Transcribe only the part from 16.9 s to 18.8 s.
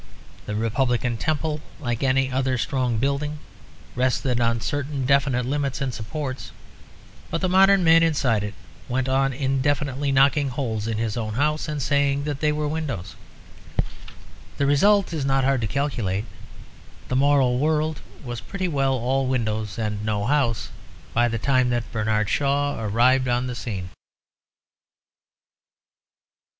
the moral world was pretty